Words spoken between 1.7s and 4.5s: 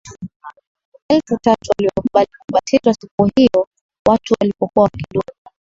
waliokubali kubatizwa siku hiyo Watu